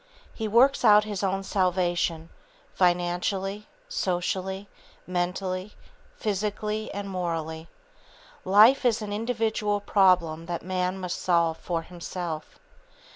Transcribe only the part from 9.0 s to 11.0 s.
an individual problem that man